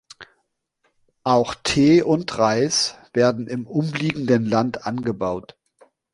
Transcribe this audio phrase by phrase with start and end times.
[1.23, 5.55] Auch Tee und Reis werden im umliegenden Land angebaut.